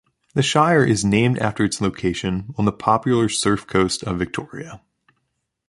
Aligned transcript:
The 0.33 0.41
Shire 0.41 0.83
is 0.83 1.05
named 1.05 1.37
after 1.37 1.63
its 1.63 1.79
location 1.79 2.55
on 2.57 2.65
the 2.65 2.71
popular 2.71 3.29
surf 3.29 3.67
coast 3.67 4.01
of 4.01 4.17
Victoria. 4.17 4.81